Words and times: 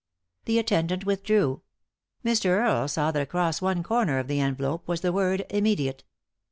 The 0.45 0.57
attendant 0.57 1.05
withdrew. 1.05 1.61
Mr. 2.25 2.45
Earle 2.57 2.87
saw 2.87 3.11
that 3.11 3.21
across 3.21 3.61
one 3.61 3.83
corner 3.83 4.17
of 4.17 4.27
the 4.27 4.39
envelope 4.39 4.87
was 4.87 5.01
the 5.01 5.13
word" 5.13 5.45
Immediate." 5.51 6.03